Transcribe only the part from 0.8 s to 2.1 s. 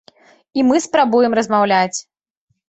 спрабуем размаўляць.